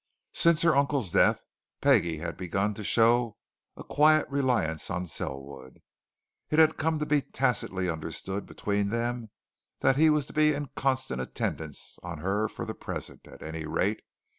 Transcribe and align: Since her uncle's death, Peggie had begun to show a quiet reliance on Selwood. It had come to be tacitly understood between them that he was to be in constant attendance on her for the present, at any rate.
Since 0.33 0.63
her 0.63 0.75
uncle's 0.75 1.11
death, 1.11 1.43
Peggie 1.79 2.17
had 2.17 2.35
begun 2.35 2.73
to 2.73 2.83
show 2.83 3.37
a 3.77 3.83
quiet 3.83 4.27
reliance 4.29 4.89
on 4.89 5.05
Selwood. 5.05 5.79
It 6.49 6.57
had 6.57 6.75
come 6.77 6.97
to 6.97 7.05
be 7.05 7.21
tacitly 7.21 7.87
understood 7.87 8.47
between 8.47 8.87
them 8.89 9.29
that 9.81 9.97
he 9.97 10.09
was 10.09 10.25
to 10.25 10.33
be 10.33 10.55
in 10.55 10.69
constant 10.75 11.21
attendance 11.21 11.99
on 12.01 12.17
her 12.17 12.47
for 12.47 12.65
the 12.65 12.73
present, 12.73 13.27
at 13.27 13.43
any 13.43 13.67
rate. 13.67 13.99